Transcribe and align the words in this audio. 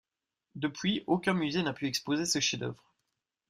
Depuis 0.55 1.03
aucun 1.05 1.35
musée 1.35 1.61
n'a 1.61 1.73
pu 1.73 1.85
exposer 1.85 2.25
ce 2.25 2.39
chef-d'œuvre. 2.39 2.91